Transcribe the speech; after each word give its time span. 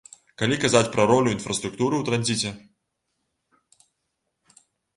Калі 0.41 0.55
казаць 0.63 0.87
пра 0.95 1.03
ролю 1.11 1.29
інфраструктуры 1.35 1.95
ў 2.01 2.09
транзіце. 2.09 2.55